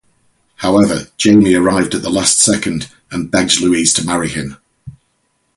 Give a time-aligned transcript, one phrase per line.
[0.55, 4.57] However, Jamie arrived at the last second and begged Louise to marry him.